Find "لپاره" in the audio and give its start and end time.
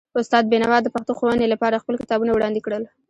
1.53-1.81